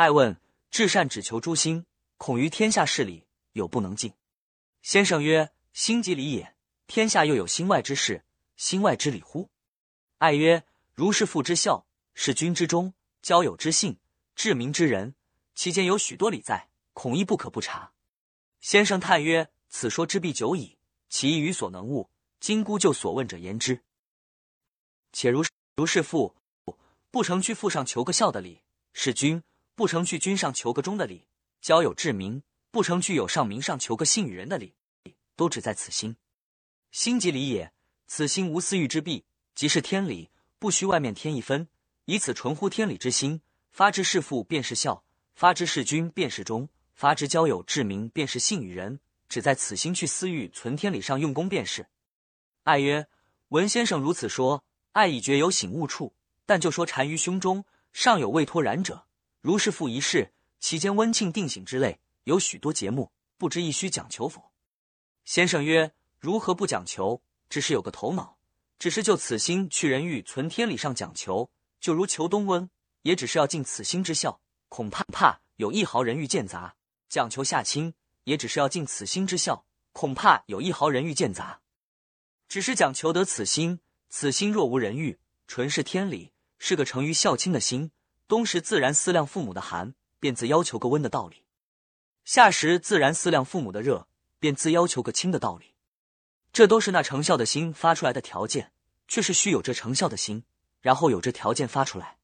[0.00, 1.84] 爱问：至善只求诸心，
[2.16, 4.14] 恐于天下事理有不能尽。
[4.80, 6.56] 先生曰：心即理也。
[6.86, 8.24] 天下又有心外之事，
[8.56, 9.50] 心外之理乎？
[10.16, 13.98] 爱曰：如是父之孝，是君之忠，交友之信，
[14.34, 15.14] 治民之仁，
[15.54, 17.92] 其间有许多理在，恐亦不可不察。
[18.62, 20.78] 先生叹曰：此说之必久矣，
[21.10, 22.08] 其意于所能悟。
[22.40, 23.82] 今姑就所问者言之。
[25.12, 25.44] 且如
[25.76, 26.36] 如是父，
[27.10, 28.62] 不成去父上求个孝的理；
[28.94, 29.42] 是君，
[29.80, 31.24] 不成去君上求个忠的理；
[31.62, 34.74] 交友至明，不成去友上民上求个信与人的理，
[35.36, 36.16] 都只在此心。
[36.90, 37.72] 心即理也，
[38.06, 39.24] 此心无私欲之弊，
[39.54, 41.66] 即是天理，不需外面添一分。
[42.04, 43.40] 以此纯乎天理之心，
[43.72, 45.02] 发之事父便是孝，
[45.34, 49.00] 发之事君便是忠，发之交友至明便是信与人。
[49.30, 51.86] 只在此心去私欲，存天理上用功便是。
[52.64, 53.06] 爱曰：
[53.48, 56.12] 闻先生如此说，爱已觉有醒悟处，
[56.44, 59.06] 但就说缠于胸中，尚有未脱然者。
[59.40, 64.50] 如是复一事，其间温庆定醒之类，有许多节目，不知亦须讲求否？
[65.24, 65.92] 先生曰。
[66.18, 67.22] 如何不讲求？
[67.48, 68.36] 只是有个头脑，
[68.78, 72.68] 只是就此心去人欲存天理上讲求，就如求冬温，
[73.00, 74.38] 也只是要尽此心之效。
[74.68, 76.76] 恐怕怕有一毫人欲见杂，
[77.08, 77.94] 讲求下清，
[78.24, 79.64] 也只是要尽此心之效。
[79.92, 81.62] 恐怕有一毫人欲见杂，
[82.46, 83.80] 只是讲求得此心。
[84.10, 87.90] 此心若无人欲，纯是天理，是个成于孝亲的心。
[88.30, 91.38] 冬时自然思量父母的寒，便自要求个温的道理；
[92.24, 94.06] 夏时自然思量父母的热，
[94.38, 95.74] 便自要求个清的道理。
[96.52, 98.70] 这都是那成效的心发出来的条件，
[99.08, 100.44] 却是需有这成效的心，
[100.80, 102.18] 然后有这条件发出来。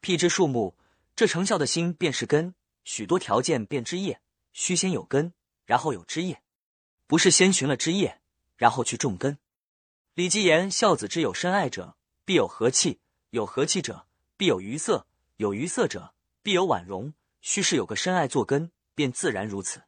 [0.00, 0.76] 辟之树木，
[1.16, 2.54] 这成效的心便是根，
[2.84, 4.20] 许多条件变枝叶，
[4.52, 5.34] 须先有根，
[5.66, 6.40] 然后有枝叶，
[7.08, 8.20] 不是先寻了枝叶，
[8.56, 9.36] 然后去种根。
[10.14, 15.08] 李继言：孝子之有深爱者，必有和气；有和气者，必有余色；
[15.40, 17.14] 有余色者，必有婉容。
[17.40, 19.84] 须是有个深爱作根，便自然如此。